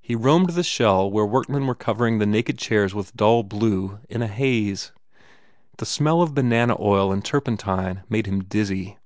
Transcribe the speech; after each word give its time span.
He 0.00 0.14
roamed 0.14 0.50
the 0.50 0.62
shell 0.62 1.10
where 1.10 1.26
workmen 1.26 1.66
were 1.66 1.74
cover 1.74 2.06
ing 2.06 2.18
the 2.20 2.24
naked 2.24 2.56
chairs 2.56 2.94
with 2.94 3.16
dull 3.16 3.42
blue, 3.42 3.98
in 4.08 4.22
a 4.22 4.28
haze. 4.28 4.92
The 5.78 5.86
smell 5.86 6.22
of 6.22 6.34
banana 6.34 6.76
oil 6.78 7.10
and 7.10 7.24
turpentine 7.24 8.04
made 8.08 8.26
him 8.26 8.44
dizzy. 8.44 8.98